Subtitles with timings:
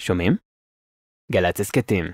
[0.00, 0.36] שומעים?
[1.32, 2.04] גל"צ הסכתים.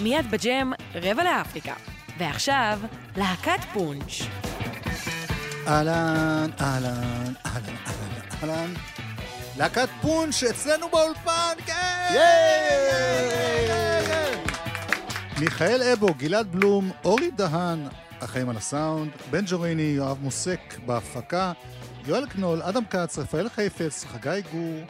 [0.00, 1.74] מיד בג'ם, רבע לאפריקה.
[2.18, 2.78] ועכשיו,
[3.16, 4.22] להקת פונץ'.
[5.66, 8.74] אהלן, אהלן, אהלן, אהלן, אהלן.
[9.58, 13.71] להקת פונץ' אצלנו באולפן, כן!
[15.44, 17.86] מיכאל אבו, גלעד בלום, אורי דהן,
[18.20, 21.52] החיים על הסאונד, בן ג'וריני, יואב מוסק בהפקה,
[22.06, 24.80] יואל קנול, אדם כץ, רפאל חיפץ, חגי גור,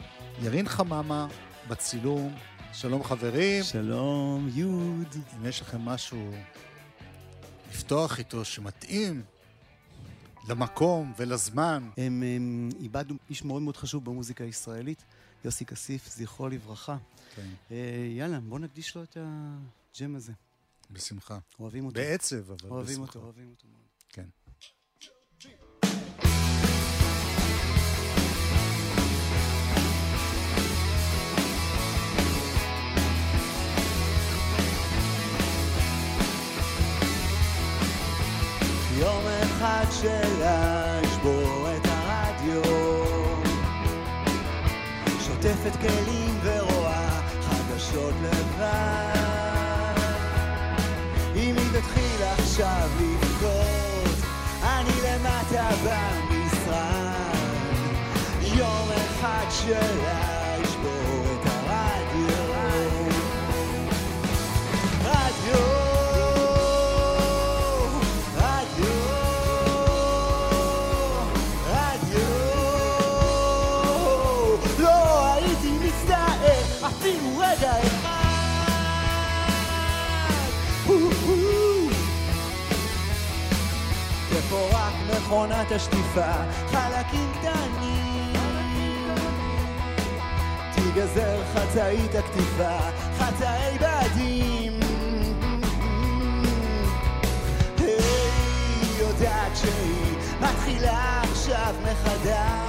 [0.41, 1.27] ירין חממה
[1.67, 2.35] בצילום.
[2.73, 3.63] שלום חברים.
[3.63, 5.15] שלום, יוד.
[5.37, 6.31] אם יש לכם משהו
[7.71, 9.23] לפתוח איתו שמתאים
[10.49, 11.89] למקום ולזמן.
[11.97, 15.03] הם, הם איבדנו איש מאוד מאוד חשוב במוזיקה הישראלית,
[15.45, 16.97] יוסי כסיף, זכרו לברכה.
[17.35, 17.49] כן.
[17.71, 17.77] אה,
[18.17, 19.17] יאללה, בוא נקדיש לו את
[20.01, 20.33] הג'ם הזה.
[20.91, 21.37] בשמחה.
[21.59, 21.95] אוהבים אותו.
[21.95, 22.69] בעצב, אבל בשמחה.
[22.75, 23.83] אוהבים אותו, אוהבים אותו מאוד.
[24.09, 24.25] כן.
[38.99, 42.61] יום אחד שלה אשבור את הרדיו
[45.19, 49.02] שוטפת כלים ורואה חדשות לבד
[51.83, 54.27] תתחיל עכשיו לבכות.
[54.63, 57.13] אני למטה במשרד.
[58.41, 60.32] יום אחד שלה
[84.53, 86.33] תפורק מכונת השטיפה
[86.67, 88.33] חלקים קטנים.
[90.75, 92.77] תיגזר חצאית הקטיפה
[93.17, 94.79] חצאי בדים.
[97.77, 102.62] היי, יודעת שהיא מתחילה עכשיו מחדש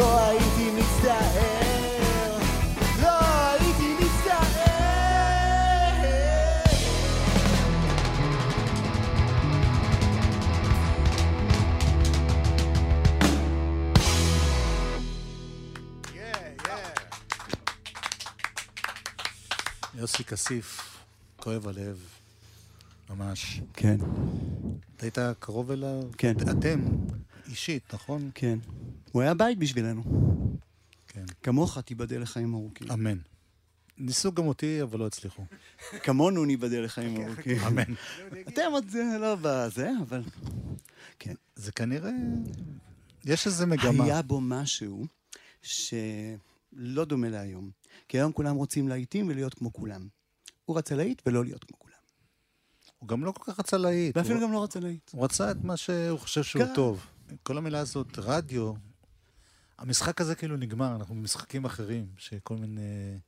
[0.00, 2.38] לא הייתי מצטער
[3.02, 4.50] לא הייתי מצטער
[19.94, 20.98] יוסי כסיף,
[21.36, 21.98] כואב הלב,
[23.10, 23.60] ממש.
[23.74, 23.96] כן,
[24.96, 26.02] אתה היית קרוב אליו?
[26.18, 26.34] כן.
[26.50, 26.80] אתם,
[27.48, 28.30] אישית, נכון?
[28.34, 28.58] כן.
[29.12, 30.02] הוא היה בית בשבילנו.
[31.08, 31.24] כן.
[31.42, 32.90] כמוך תיבדל לחיים ארוכים.
[32.90, 33.18] אמן.
[33.98, 35.44] ניסו גם אותי, אבל לא הצליחו.
[36.02, 37.56] כמונו ניבדל לחיים ארוכים.
[37.68, 37.94] אמן.
[38.48, 40.22] אתם עוד אה, לא בזה, אבל...
[41.18, 41.34] כן.
[41.56, 42.10] זה כנראה...
[43.24, 44.04] יש איזה מגמה.
[44.04, 45.06] היה בו משהו
[45.62, 47.70] שלא דומה להיום.
[48.08, 50.08] כי היום כולם רוצים להיטים ולהיות כמו כולם.
[50.64, 51.94] הוא רצה להיט ולא להיות כמו כולם.
[52.98, 54.16] הוא גם לא כל כך רצה להיט.
[54.16, 55.10] ואפילו הוא- גם לא רצה להיט.
[55.12, 56.64] הוא רצה את מה שהוא חושב שהוא.
[56.74, 57.06] טוב.
[57.42, 58.72] כל המילה הזאת, רדיו,
[59.80, 63.18] המשחק הזה כאילו נגמר, אנחנו במשחקים אחרים, שכל מיני...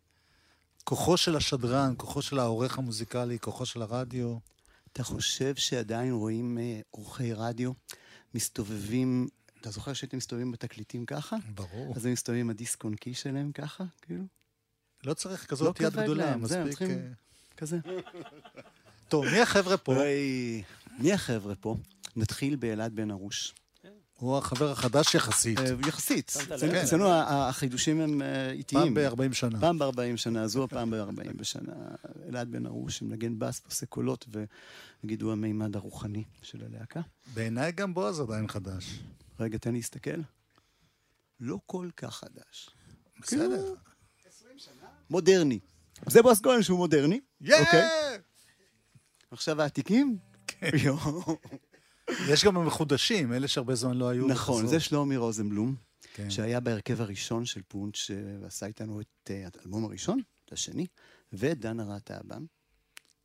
[0.84, 4.36] כוחו של השדרן, כוחו של העורך המוזיקלי, כוחו של הרדיו.
[4.92, 7.72] אתה חושב שעדיין רואים אה, עורכי רדיו
[8.34, 9.28] מסתובבים,
[9.60, 11.36] אתה זוכר שהייתם מסתובבים בתקליטים ככה?
[11.54, 11.96] ברור.
[11.96, 14.24] אז הם מסתובבים עם הדיסק און קי שלהם ככה, כאילו?
[15.04, 16.68] לא צריך כזאת לא יד כבד גדולה, להם, מספיק...
[16.68, 17.08] צריכים- אה,
[17.56, 17.78] כזה.
[19.08, 19.94] טוב, מי החבר'ה פה?
[20.98, 21.76] מי החבר'ה פה?
[22.16, 23.54] נתחיל באלעד בן ארוש.
[24.22, 25.58] הוא החבר החדש יחסית.
[25.58, 26.32] אה, יחסית.
[26.54, 26.74] אצלנו- כן.
[26.84, 28.94] אצלנו החידושים הם אה, איטיים.
[28.94, 29.60] פעם ב-40 שנה.
[29.60, 31.72] פעם ב-40 שנה, זו הפעם ב-40 בשנה.
[32.28, 34.26] אלעד בן ארוש, שמנגן בס, עושה קולות,
[35.02, 37.00] ונגיד הוא המימד הרוחני של הלהקה.
[37.34, 38.98] בעיניי גם בועז עדיין חדש.
[39.40, 40.20] רגע, תן לי להסתכל.
[41.40, 42.70] לא כל כך חדש.
[43.20, 43.74] בסדר.
[45.10, 45.58] מודרני.
[46.08, 47.20] זה בועז כהן שהוא מודרני.
[47.40, 47.54] יא!
[47.60, 47.88] אוקיי.
[49.30, 50.18] עכשיו העתיקים?
[50.84, 51.36] יואו.
[52.28, 54.26] יש גם המחודשים, אלה שהרבה זמן לא היו.
[54.28, 54.70] נכון, וחזרו.
[54.70, 55.74] זה שלומי רוזנבלום,
[56.14, 56.30] כן.
[56.30, 58.10] שהיה בהרכב הראשון של פונץ',
[58.42, 60.86] ועשה איתנו את אה, האלבום הראשון, את השני,
[61.32, 62.44] ודנה רהטהבם.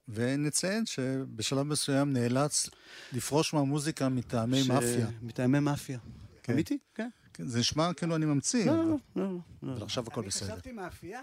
[0.09, 2.69] ונציין שבשלב מסוים נאלץ
[3.13, 5.07] לפרוש מהמוזיקה מטעמי ש- מאפיה.
[5.21, 5.99] מטעמי מאפיה.
[6.43, 6.53] כן.
[6.53, 6.77] אמיתי?
[6.95, 7.09] כן.
[7.33, 9.73] כן, זה נשמע כאילו אני ממציא, לא, אבל לא, לא, לא.
[9.73, 10.49] אבל עכשיו הכל אני בסדר.
[10.53, 11.21] חשבתי מאפייה.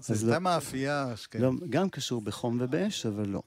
[0.00, 0.38] זה לא.
[0.38, 1.40] מאפייה, כן.
[1.40, 3.42] לא, גם קשור בחום ובאש, אבל לא.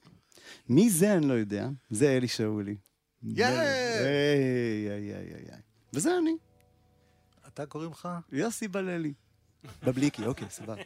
[0.68, 2.76] מי זה אני לא יודע, זה אלי שאולי.
[3.24, 3.46] יא!
[3.46, 5.60] איי, איי, איי, איי.
[5.92, 6.34] וזה אני,
[7.46, 8.08] אתה קוראים לך?
[8.32, 9.12] יוסי בללי.
[9.82, 10.82] בבליקי, אוקיי, סבבה.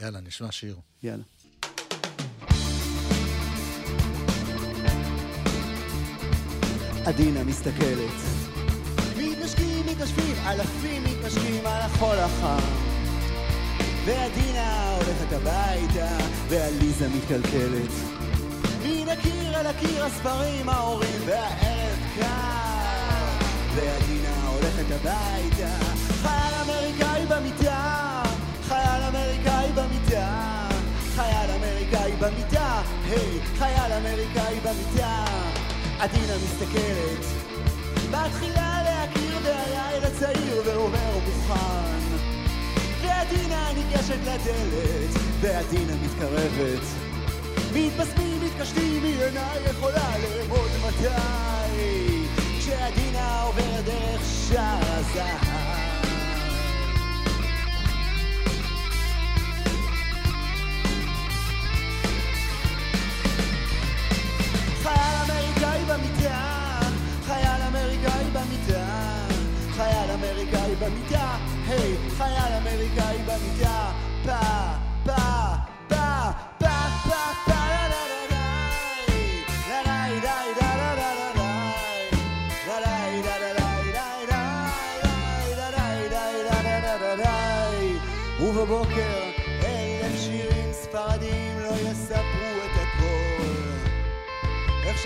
[0.00, 0.76] יאללה, נשמע שיר.
[1.02, 1.24] יאללה.
[7.06, 8.10] עדינה מסתכלת.
[9.18, 12.68] מתנשקים, מתנשפים, אלפים מתנשקים על החול החם.
[14.06, 16.18] ועדינה הולכת הביתה,
[16.48, 18.13] ועליזה מתקלקלת.
[18.84, 22.24] מן הקיר אל הקיר הספרים, ההורים והערב קר.
[23.74, 25.76] ועדינה הולכת הביתה,
[26.22, 28.22] חייל אמריקאי במיטה,
[28.68, 30.68] חייל אמריקאי במיטה,
[31.16, 35.24] חייל אמריקאי במיטה, היי, חייל אמריקאי במיטה.
[35.98, 37.24] עדינה מסתכלת,
[38.10, 42.16] מתחילה להכיר והלילה צעיר ועובר מוכן.
[43.02, 47.03] ועדינה ניגשת לדלת, ועדינה מתקרבת.
[47.74, 51.08] מתבשמים, מתקשטים, היא אינה יכולה לאמוד מתי.
[52.58, 55.54] כשעדינה עוברת דרך שער הזהב.
[64.82, 66.80] חייל אמריקאי במיטה,
[67.26, 68.86] חייל אמריקאי במיטה,
[69.76, 71.36] חייל אמריקאי במיטה,
[71.68, 73.90] היי, חייל אמריקאי במיטה,
[74.24, 74.73] פה,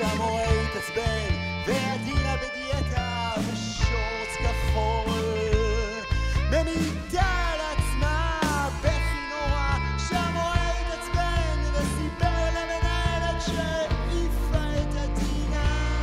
[0.08, 1.34] איך שהמורה התעצבן,
[1.66, 6.02] ועדינה בדיאטה ושורץ כחול.
[6.50, 9.76] ממיתה על עצמה בכי נורא,
[10.08, 15.98] שהמורה התעצבן וסיפר למנהלת שהעיפה את עדינה.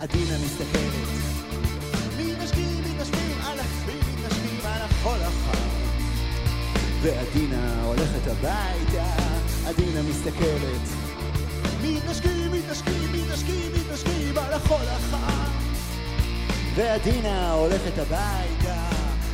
[0.00, 1.08] עדינה מסתכלת,
[2.18, 2.72] מתנשקים.
[7.02, 9.31] ועדינה הולכת הביתה,
[9.66, 10.88] עדינה מסתכלת.
[11.82, 15.50] מתנשקים, מתנשקים, מתנשקים, מתנשקים על החול החם.
[16.74, 18.88] ועדינה הולכת הביתה,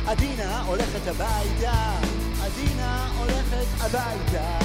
[0.07, 1.95] עדינה הולכת הביתה,
[2.41, 4.59] עדינה הולכת הביתה.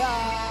[0.00, 0.49] ba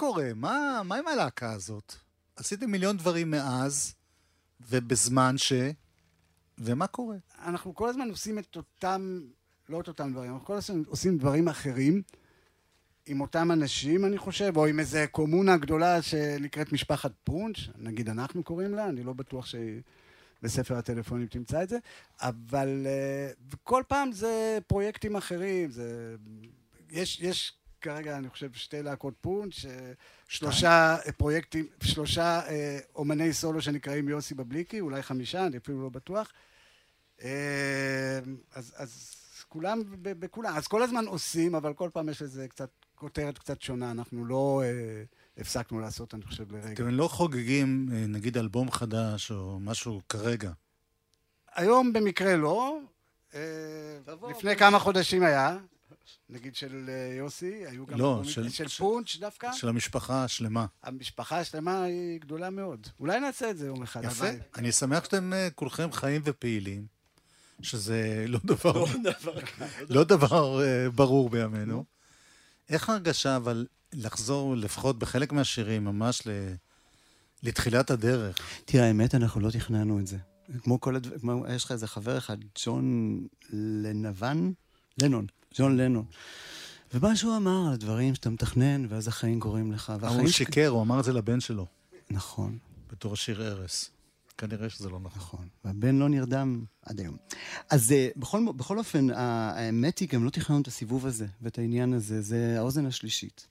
[0.00, 0.34] קורה?
[0.34, 1.94] מה מה עם הלהקה הזאת?
[2.36, 3.94] עשיתם מיליון דברים מאז,
[4.68, 5.52] ובזמן ש...
[6.58, 7.16] ומה קורה?
[7.44, 9.20] אנחנו כל הזמן עושים את אותם,
[9.68, 12.02] לא את אותם דברים, אנחנו כל הזמן עושים דברים אחרים
[13.06, 18.42] עם אותם אנשים, אני חושב, או עם איזה קומונה גדולה שנקראת משפחת פונץ', נגיד אנחנו
[18.42, 21.78] קוראים לה, אני לא בטוח שבספר הטלפונים תמצא את זה,
[22.20, 22.86] אבל
[23.52, 26.16] uh, כל פעם זה פרויקטים אחרים, זה...
[26.90, 29.92] יש, יש כרגע, אני חושב, שתי להקות פונץ', אה,
[30.28, 35.88] שלושה אה, פרויקטים, שלושה אה, אומני סולו שנקראים יוסי בבליקי, אולי חמישה, אני אפילו לא
[35.88, 36.32] בטוח.
[38.54, 39.16] אז, אז
[39.48, 43.90] כולם בכולם, אז כל הזמן עושים, אבל כל פעם יש לזה קצת, כותרת קצת שונה,
[43.90, 45.02] אנחנו לא אה,
[45.38, 46.72] הפסקנו לעשות, אני חושב, לרגע.
[46.72, 50.50] אתם לא חוגגים, נגיד, אלבום חדש או משהו כרגע.
[51.54, 52.78] היום במקרה לא.
[53.34, 53.40] אה,
[54.30, 55.58] לפני כמה חודשים היה,
[56.28, 57.98] נגיד של אה, יוסי, היו גם...
[57.98, 59.52] לא, של- של של- פונץ' דווקא.
[59.52, 60.66] של המשפחה השלמה.
[60.82, 62.86] המשפחה השלמה היא גדולה מאוד.
[63.00, 64.04] אולי נעשה את זה יום אחד.
[64.04, 64.28] יפה.
[64.28, 66.86] אבל- אני שמח שאתם אה, כולכם חיים ופעילים,
[67.62, 68.84] שזה לא דבר,
[69.88, 71.84] לא דבר אה, ברור בימינו.
[72.68, 76.30] איך ההרגשה, אבל, לחזור לפחות בחלק מהשירים, ממש ל...
[77.42, 78.38] לתחילת הדרך?
[78.64, 80.16] תראה, האמת, אנחנו לא תכננו את זה.
[80.62, 83.20] כמו כל הדברים, יש לך איזה חבר אחד, ג'ון
[83.52, 84.50] לנבן?
[85.02, 86.04] לנון, ג'ון לנון.
[86.94, 89.90] ומה שהוא אמר על הדברים שאתה מתכנן, ואז החיים קורים לך.
[89.90, 90.28] הוא והחיים...
[90.28, 91.66] שיקר, הוא אמר את זה לבן שלו,
[92.10, 92.58] נכון,
[92.90, 93.90] בתור השיר ארס.
[94.40, 95.18] כנראה שזה לא נכון.
[95.18, 95.48] נכון.
[95.64, 97.16] והבן לא נרדם עד היום.
[97.70, 101.92] אז אה, בכל, בכל אופן, האמת היא, גם לא תכננו את הסיבוב הזה ואת העניין
[101.92, 103.46] הזה, זה האוזן השלישית.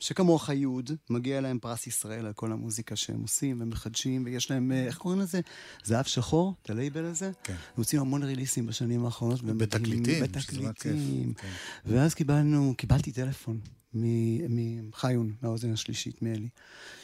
[0.00, 4.84] שכמוך יוד, מגיע להם פרס ישראל על כל המוזיקה שהם עושים ומחדשים, ויש להם, אה,
[4.84, 5.40] איך קוראים לזה?
[5.84, 7.30] זהב שחור, את הלייבל הזה?
[7.42, 7.52] כן.
[7.52, 9.42] הם הוציאו המון ריליסים בשנים האחרונות.
[9.42, 10.24] בתקליטים.
[10.24, 11.34] בתקליטים.
[11.34, 11.48] כן.
[11.86, 13.60] ואז קיבלנו, קיבלתי טלפון
[13.94, 16.48] מחיון, מהאוזן השלישית, מאלי,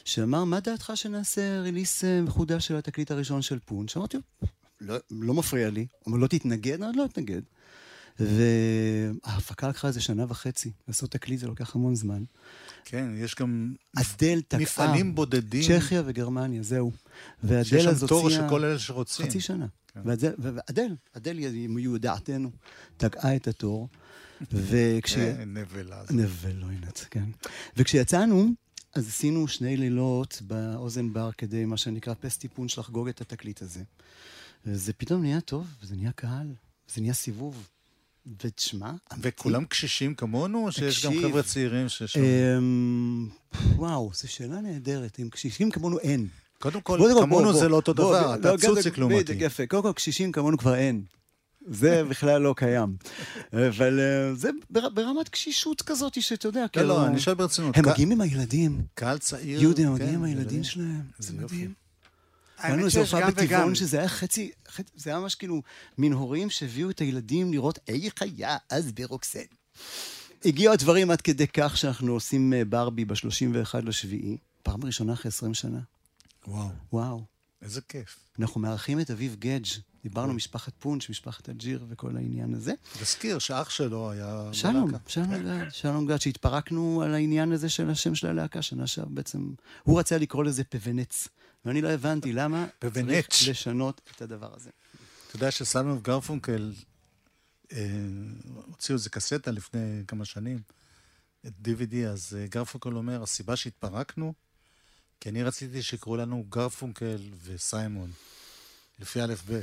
[0.05, 3.97] שאמר, מה דעתך שנעשה ריליס אה, מחודש של התקליט הראשון של פונץ'?
[3.97, 4.17] אמרתי,
[4.81, 5.81] לא, לא מפריע לי.
[5.81, 6.83] הוא אומר, לא תתנגד?
[6.83, 7.43] אני לא אתנגד.
[8.21, 10.73] וההפקה לקחה איזה שנה וחצי.
[10.89, 12.23] לעשות תקליט זה לוקח המון זמן.
[12.85, 14.61] כן, יש גם אדל תקעה.
[14.61, 15.63] מפעלים בודדים.
[15.63, 16.93] צ'כיה וגרמניה, זהו.
[16.93, 18.41] שיש ואדל שם אז תור הוציאה...
[18.43, 19.27] של כל אלה שרוצים.
[19.27, 19.67] חצי שנה.
[19.89, 20.01] כן.
[20.05, 21.39] ואדל, ואדל, אדל
[21.79, 22.51] יודעתנו,
[22.97, 23.89] תקעה את התור.
[24.53, 25.17] וכש...
[25.17, 26.05] אה, נבלה.
[26.07, 26.15] זה.
[26.15, 26.67] נבל לא
[27.11, 27.25] כן.
[27.77, 28.49] וכשיצאנו,
[28.95, 33.83] אז עשינו שני לילות באוזן בר כדי, מה שנקרא פסטיפונץ', לחגוג את התקליט הזה.
[34.67, 36.55] וזה פתאום נהיה טוב, וזה נהיה קהל,
[36.95, 37.69] זה נהיה סיבוב.
[38.45, 38.91] ותשמע.
[39.21, 41.13] וכולם קשישים כמונו, או שיש גם.
[41.23, 42.21] חבר'ה צעירים ששם?
[42.59, 43.29] אמ,
[43.77, 45.21] וואו, זו שאלה נהדרת.
[45.21, 46.27] אם קשישים כמונו אין.
[46.59, 49.19] קודם כל, כמונו זה לא אותו דבר, בוא, אתה לא, צוציק בדיוק, לעומתי.
[49.25, 49.67] בדיוק, יפה.
[49.67, 51.03] קודם כל, קשישים כמונו כבר אין.
[51.67, 52.97] זה בכלל לא קיים.
[53.53, 56.89] אבל אה, זה בר- ברמת קשישות כזאת, שאתה יודע, לא, כאילו...
[56.89, 57.77] לא, אני שואל ברצינות.
[57.77, 58.83] הם מגיעים עם הילדים.
[58.95, 59.63] קהל צעיר.
[59.63, 60.39] יהודים, כן, מגיעים עם ילדים.
[60.39, 61.01] הילדים שלהם.
[61.19, 61.33] זה.
[61.33, 61.73] מדהים.
[62.59, 63.31] היינו איזו הופעה.
[63.31, 65.63] בטבעון שזה היה חצי, חצי, זה היה ממש כאילו
[65.99, 69.41] מין הורים שהביאו את הילדים לראות איך היה אז ברוקסן.
[70.45, 75.55] הגיעו הדברים עד כדי כך שאנחנו עושים אה, ברבי ב-31 לשביעי, פעם ראשונה אחרי 20
[75.55, 75.81] שנה.
[76.47, 77.25] וואו, וואו.
[77.63, 78.19] איזה כיף.
[78.39, 79.67] אנחנו מארחים את אביב גדג',
[80.03, 82.73] דיברנו משפחת פונץ', משפחת אלג'יר וכל העניין הזה.
[83.01, 84.49] תזכיר שאח שלו היה...
[84.53, 85.11] שלום, בלהקה.
[85.11, 89.53] שלום גד, שלום גד, שהתפרקנו על העניין הזה של השם של הלהקה שנה שעבר בעצם,
[89.83, 91.29] הוא רצה לקרוא לזה פבנץ,
[91.65, 92.67] ואני לא הבנתי למה.
[93.29, 94.71] צריך לשנות את הדבר הזה.
[95.29, 96.73] אתה יודע שסיימון וגרפונקל
[97.73, 97.79] אה,
[98.67, 100.59] הוציאו איזה קסטה לפני כמה שנים,
[101.47, 104.35] את DVD, אז אה, גרפונקל אומר, הסיבה שהתפרקנו,
[105.21, 108.11] כי אני רציתי שיקראו לנו גרפונקל וסיימון,
[108.99, 109.61] לפי א' ב'.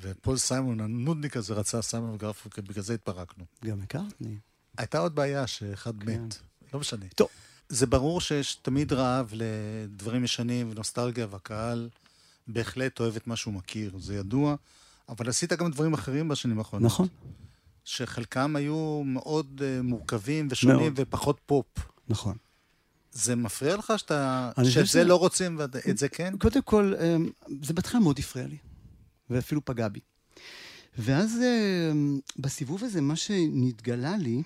[0.00, 3.44] ופול סיימון, הנודניק הזה, רצה סיימון וגרפונקל, בגלל זה התפרקנו.
[3.64, 4.36] גם מקארטני.
[4.78, 6.24] הייתה עוד בעיה שאחד כן.
[6.24, 6.34] מת.
[6.74, 7.06] לא משנה.
[7.16, 7.28] טוב.
[7.74, 11.88] זה ברור שיש תמיד רעב לדברים ישנים ונוסטלגיה, והקהל
[12.48, 14.54] בהחלט אוהב את מה שהוא מכיר, זה ידוע,
[15.08, 16.86] אבל עשית גם דברים אחרים בשנים האחרונות.
[16.86, 17.08] נכון,
[17.84, 20.92] שחלקם היו מאוד uh, מורכבים ושונים מאוד.
[20.96, 21.66] ופחות פופ.
[22.08, 22.36] נכון.
[23.12, 26.34] זה מפריע לך שאתה, שאת זה לא רוצים ואת זה כן?
[26.38, 27.30] קודם כל, אמ,
[27.62, 28.56] זה בהתחלה מאוד הפריע לי,
[29.30, 30.00] ואפילו פגע בי.
[30.98, 34.42] ואז אמ, בסיבוב הזה, מה שנתגלה לי,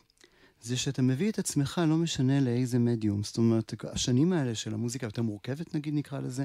[0.63, 3.23] זה שאתה מביא את עצמך, לא משנה לאיזה מדיום.
[3.23, 6.45] זאת אומרת, השנים האלה של המוזיקה היותר מורכבת, נגיד נקרא לזה,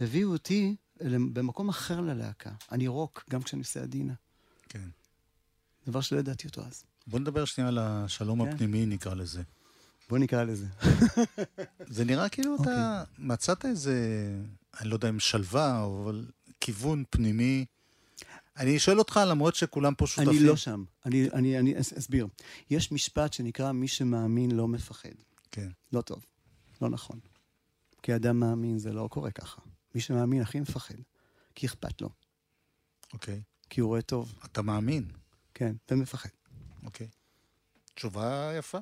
[0.00, 0.76] הביאו אותי
[1.32, 2.50] במקום אחר ללהקה.
[2.72, 4.14] אני רוק, גם כשאני עושה עדינה.
[4.68, 4.88] כן.
[5.86, 6.84] דבר שלא ידעתי אותו אז.
[7.06, 8.52] בוא נדבר שנייה על השלום כן.
[8.52, 9.42] הפנימי, נקרא לזה.
[10.08, 10.66] בוא נקרא לזה.
[11.86, 12.72] זה נראה כאילו אוקיי.
[12.72, 13.96] אתה מצאת איזה,
[14.80, 16.26] אני לא יודע אם שלווה, אבל
[16.60, 17.64] כיוון פנימי.
[18.56, 20.28] אני שואל אותך, למרות שכולם פה שותפים.
[20.28, 20.84] אני לא שם.
[21.06, 22.26] אני, אני, אני אס- אסביר.
[22.70, 25.08] יש משפט שנקרא, מי שמאמין לא מפחד.
[25.50, 25.68] כן.
[25.92, 26.24] לא טוב,
[26.82, 27.20] לא נכון.
[28.02, 29.60] כי אדם מאמין זה לא קורה ככה.
[29.94, 30.94] מי שמאמין הכי מפחד,
[31.54, 32.08] כי אכפת לו,
[33.12, 33.42] אוקיי.
[33.70, 35.04] כי הוא רואה טוב, אתה מאמין.
[35.54, 36.28] כן, ומפחד.
[36.84, 37.08] אוקיי.
[37.94, 38.78] תשובה יפה.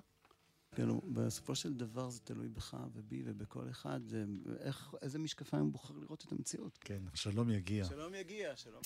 [0.74, 4.00] כאילו, בסופו של דבר זה תלוי בך ובי ובכל אחד,
[4.44, 6.78] ואיך, איזה משקפיים הוא בוחר לראות את המציאות.
[6.80, 7.84] כן, השלום יגיע.
[7.84, 8.82] שלום יגיע, שלום.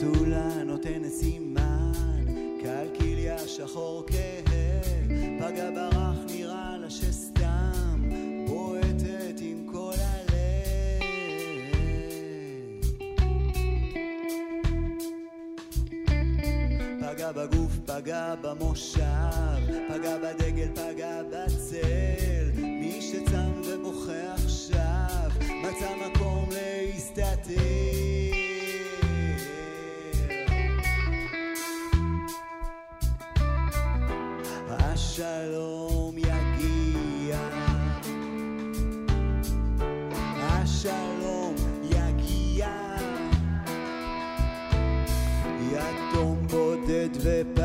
[0.00, 1.92] בתולה נותנת סימן,
[2.62, 4.80] קלקיליה שחור כהה,
[5.40, 8.10] פגע ברח נראה לה שסתם
[8.48, 10.30] בועטת עם כל הלב.
[17.00, 19.09] פגע בגוף, פגע במושב,
[40.80, 42.68] השלום יגיע.
[45.72, 47.59] יתום בודד ופגיע.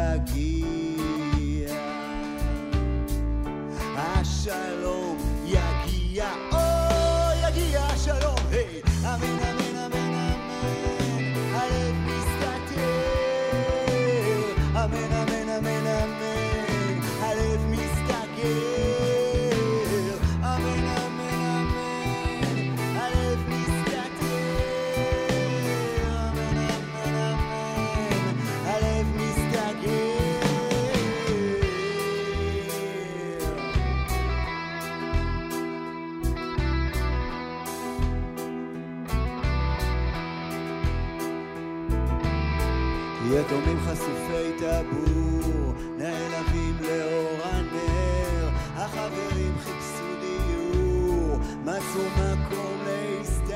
[43.34, 53.56] יתומים חשופי טבור, נעלבים לאור הנר, החברים חיפשו דיור, מצאו מקום להסתדר.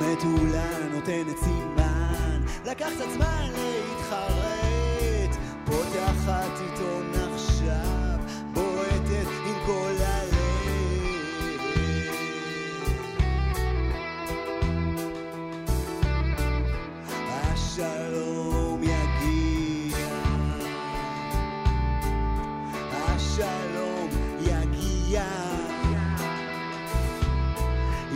[0.00, 8.18] מתולה נותנת סימן, לקח זמן להתחרט, פותחת עיתון עכשיו,
[8.52, 10.13] בועטת עם כל הלב.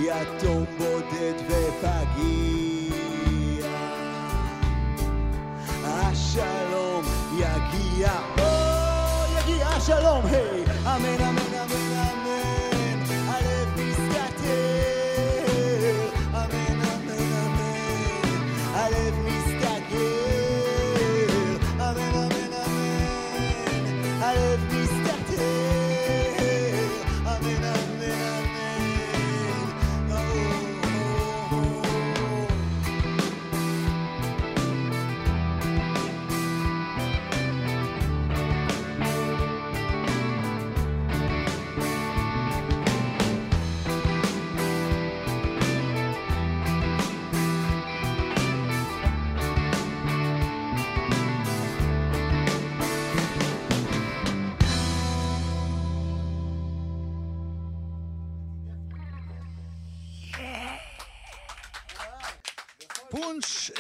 [0.09, 2.89] יתום בודד ופגיע.
[5.85, 8.45] השלום יגיע, או
[9.39, 11.88] יגיע השלום, היי, אמן אמן אמן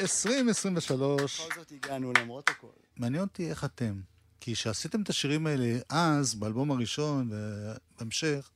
[0.09, 1.41] 2023.
[1.41, 2.67] בכל זאת הגענו למרות הכל.
[2.97, 4.01] מעניין אותי איך אתם.
[4.41, 8.51] כי כשעשיתם את השירים האלה אז, באלבום הראשון ובהמשך,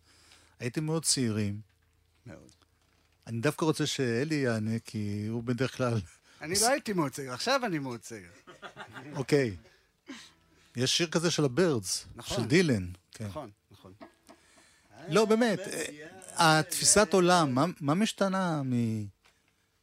[0.60, 1.60] הייתם מאוד צעירים.
[2.26, 2.50] מאוד.
[3.26, 6.00] אני דווקא רוצה שאלי יענה, כי הוא בדרך כלל...
[6.40, 8.30] אני לא הייתי מאוד צעיר, עכשיו אני מאוד צעיר.
[9.16, 9.56] אוקיי.
[10.76, 12.36] יש שיר כזה של הבירדס, נכון.
[12.36, 12.88] של דילן.
[13.10, 13.26] כן.
[13.26, 13.92] נכון, נכון.
[15.08, 18.72] לא, באמת, אה, התפיסת עולם, מה משתנה מ...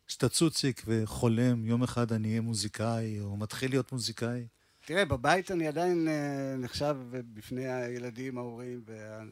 [0.09, 4.47] שאתה צוציק וחולם, יום אחד אני אהיה מוזיקאי, או מתחיל להיות מוזיקאי?
[4.85, 9.23] תראה, בבית אני עדיין אה, נחשב בפני הילדים, ההורים, וה-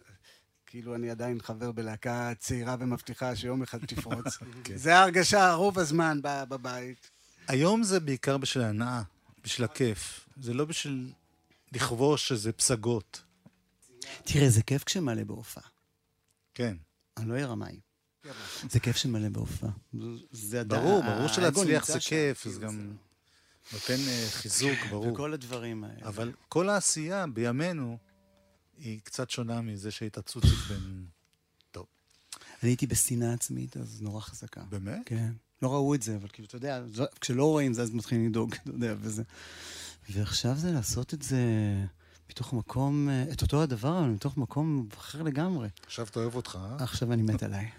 [0.66, 4.38] כאילו אני עדיין חבר בלהקה צעירה ומבטיחה שיום אחד תפרוץ.
[4.76, 7.10] זה ההרגשה רוב הזמן ב- בבית.
[7.48, 9.02] היום זה בעיקר בשביל ההנאה,
[9.44, 10.30] בשביל הכיף.
[10.42, 11.12] זה לא בשביל
[11.72, 13.22] לכבוש איזה פסגות.
[14.24, 15.64] תראה, זה כיף כשמלא בהופעה.
[16.56, 16.78] כן.
[17.18, 17.80] אני לא אהיה רמאי.
[18.70, 19.70] זה כיף שמלא בהופעה.
[20.32, 20.82] זה עדיין...
[20.82, 22.94] ברור, ברור שלהצליח זה כיף, זה גם
[23.74, 25.14] נותן אה, חיזוק, ברור.
[25.14, 26.08] וכל הדברים האלה.
[26.08, 27.98] אבל כל העשייה בימינו
[28.78, 31.06] היא קצת שונה מזה שהיית צוציק בין...
[31.72, 31.86] טוב,
[32.64, 34.62] אני הייתי בשנאה עצמית, אז נורא חזקה.
[34.70, 35.02] באמת?
[35.06, 35.32] כן.
[35.62, 36.84] לא ראו את זה, אבל כאילו, אתה יודע,
[37.22, 39.24] כשלא רואים זה, אז מתחילים לדאוג, אתה יודע, וזה.
[40.10, 41.38] ועכשיו זה לעשות את זה
[42.38, 45.68] מתוך מקום, אה, את אותו הדבר, אבל מתוך מקום אחר לגמרי.
[45.86, 46.84] עכשיו אתה אוהב אותך, אה?
[46.84, 47.70] עכשיו אני מת עליי.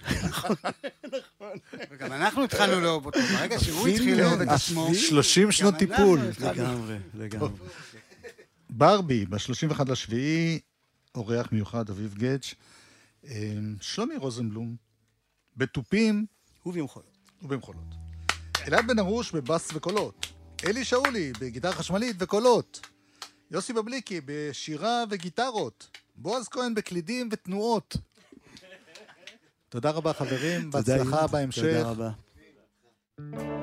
[1.90, 3.20] וגם אנחנו התחלנו לאהוב אותו.
[3.20, 4.94] ברגע שהוא התחיל לאהוב את עצמו...
[4.94, 6.20] 30 שנות טיפול.
[6.40, 7.48] לגמרי, לגמרי.
[8.70, 10.58] ברבי, ב-31 לשביעי,
[11.14, 12.54] אורח מיוחד, אביב גץ'.
[13.26, 14.76] אה, שלומי רוזנבלום,
[15.56, 16.26] בתופים
[16.66, 17.18] ובמחולות.
[17.42, 17.94] ובמחולות.
[18.68, 20.26] אלעד בן ארוש בבאס וקולות.
[20.64, 22.88] אלי שאולי בגיטרה חשמלית וקולות.
[23.50, 25.88] יוסי בבליקי בשירה וגיטרות.
[26.16, 27.96] בועז כהן בקלידים ותנועות.
[29.68, 31.26] תודה רבה חברים, בהצלחה.
[31.26, 31.62] בהמשך.
[31.62, 33.57] תודה רבה.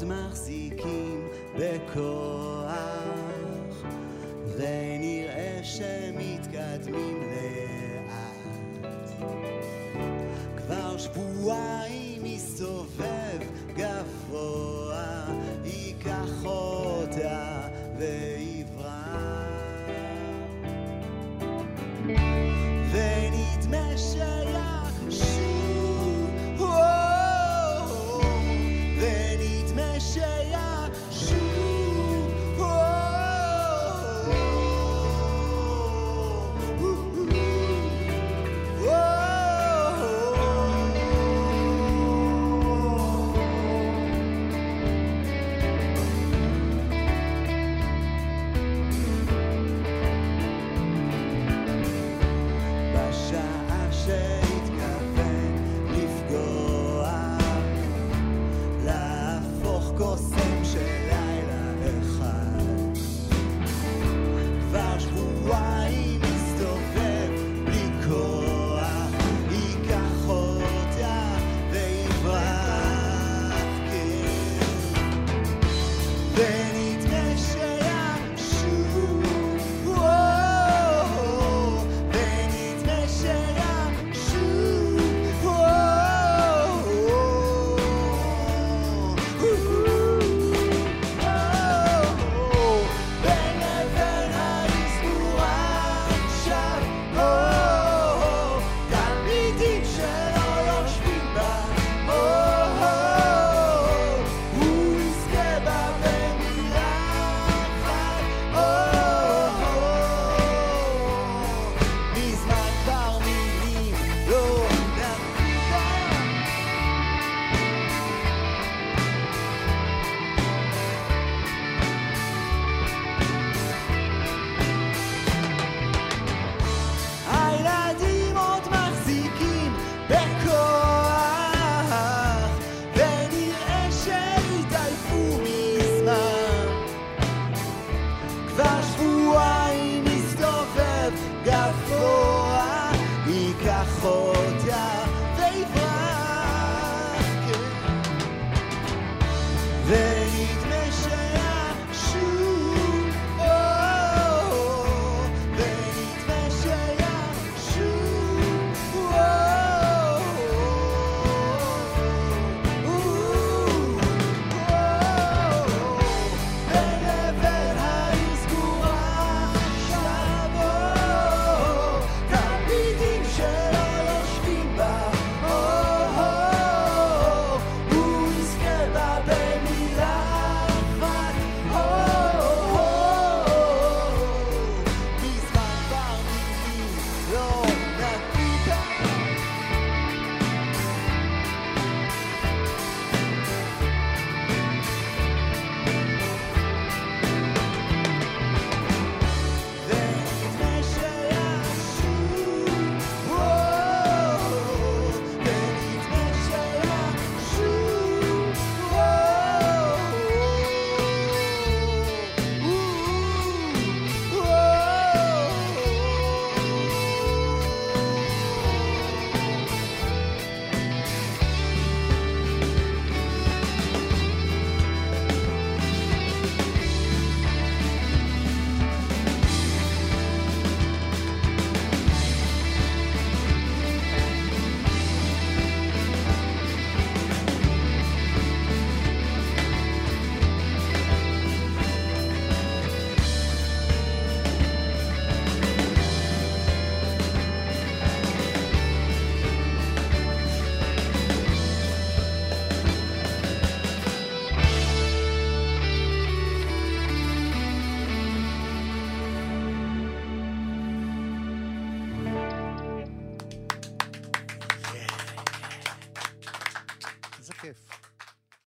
[0.00, 2.49] עוד מחזיקים בכוח,